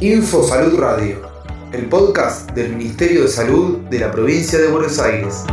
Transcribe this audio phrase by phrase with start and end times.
[0.00, 1.22] Info Salud Radio,
[1.72, 5.44] el podcast del Ministerio de Salud de la provincia de Buenos Aires.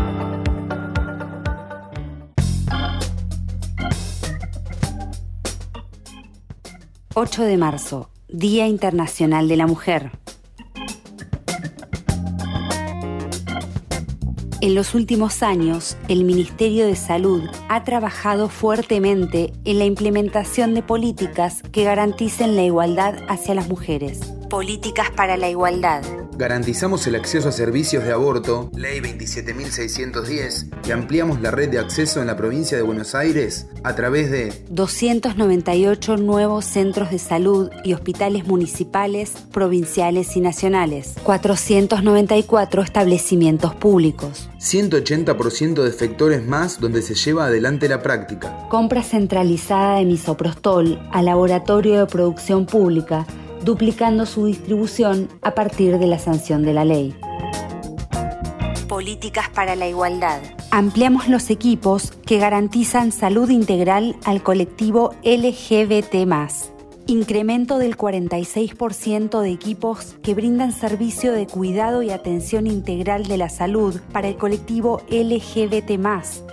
[7.14, 10.12] ...8 de marzo, Día Internacional de la Mujer.
[14.60, 20.82] En los últimos años, el Ministerio de Salud ha trabajado fuertemente en la implementación de
[20.82, 24.20] políticas que garanticen la igualdad hacia las mujeres.
[24.50, 26.02] Políticas para la igualdad.
[26.38, 32.22] Garantizamos el acceso a servicios de aborto, Ley 27.610, y ampliamos la red de acceso
[32.22, 37.94] en la provincia de Buenos Aires a través de 298 nuevos centros de salud y
[37.94, 47.48] hospitales municipales, provinciales y nacionales, 494 establecimientos públicos, 180% de efectores más donde se lleva
[47.48, 53.26] adelante la práctica, compra centralizada de misoprostol al laboratorio de producción pública,
[53.64, 57.16] duplicando su distribución a partir de la sanción de la ley.
[58.88, 60.40] Políticas para la igualdad.
[60.72, 66.26] Ampliamos los equipos que garantizan salud integral al colectivo LGBT
[67.08, 73.50] incremento del 46% de equipos que brindan servicio de cuidado y atención integral de la
[73.50, 75.98] salud para el colectivo LGBT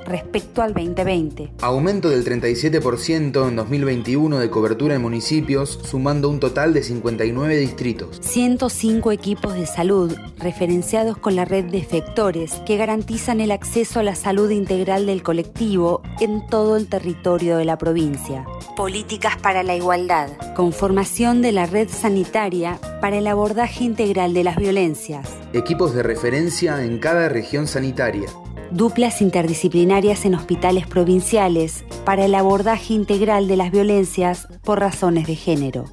[0.07, 1.53] respecto al 2020.
[1.61, 8.19] Aumento del 37% en 2021 de cobertura en municipios, sumando un total de 59 distritos.
[8.21, 14.03] 105 equipos de salud referenciados con la red de efectores que garantizan el acceso a
[14.03, 18.45] la salud integral del colectivo en todo el territorio de la provincia.
[18.77, 20.31] Políticas para la igualdad.
[20.57, 25.31] Conformación de la red sanitaria para el abordaje integral de las violencias.
[25.53, 28.29] Equipos de referencia en cada región sanitaria.
[28.73, 35.37] Duplas interdisciplinarias en hospitales provinciales para el abordaje integral de las violencias por razones de
[35.37, 35.85] género.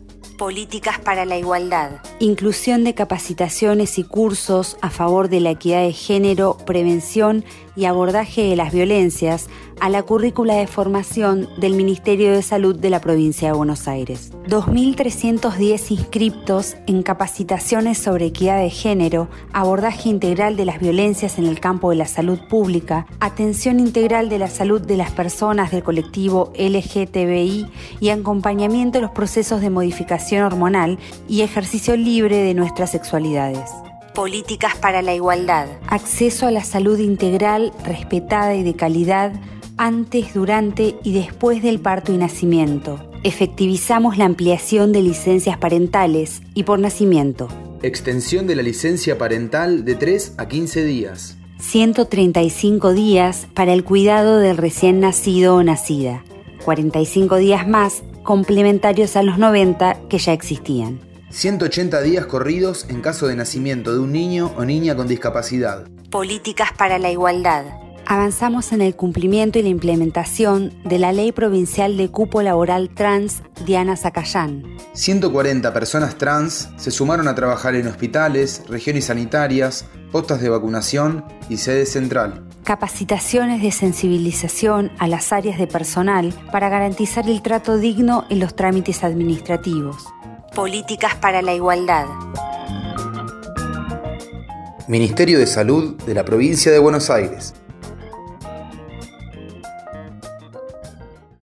[0.41, 2.01] Políticas para la igualdad.
[2.17, 8.49] Inclusión de capacitaciones y cursos a favor de la equidad de género, prevención y abordaje
[8.49, 9.49] de las violencias
[9.79, 14.31] a la currícula de formación del Ministerio de Salud de la provincia de Buenos Aires.
[14.47, 21.59] 2.310 inscriptos en capacitaciones sobre equidad de género, abordaje integral de las violencias en el
[21.59, 26.51] campo de la salud pública, atención integral de la salud de las personas del colectivo
[26.57, 27.67] LGTBI
[27.99, 33.69] y acompañamiento de los procesos de modificación hormonal y ejercicio libre de nuestras sexualidades.
[34.13, 35.67] Políticas para la igualdad.
[35.87, 39.33] Acceso a la salud integral, respetada y de calidad
[39.77, 43.09] antes, durante y después del parto y nacimiento.
[43.23, 47.47] Efectivizamos la ampliación de licencias parentales y por nacimiento.
[47.81, 51.37] Extensión de la licencia parental de 3 a 15 días.
[51.59, 56.23] 135 días para el cuidado del recién nacido o nacida.
[56.63, 60.99] 45 días más complementarios a los 90 que ya existían.
[61.29, 65.87] 180 días corridos en caso de nacimiento de un niño o niña con discapacidad.
[66.09, 67.65] Políticas para la igualdad
[68.11, 73.41] avanzamos en el cumplimiento y la implementación de la Ley Provincial de Cupo Laboral Trans
[73.65, 74.63] Diana Zacayán.
[74.91, 81.55] 140 personas trans se sumaron a trabajar en hospitales, regiones sanitarias, postas de vacunación y
[81.55, 82.49] sede central.
[82.71, 88.55] Capacitaciones de sensibilización a las áreas de personal para garantizar el trato digno en los
[88.55, 89.97] trámites administrativos.
[90.55, 92.05] Políticas para la igualdad.
[94.87, 97.53] Ministerio de Salud de la Provincia de Buenos Aires.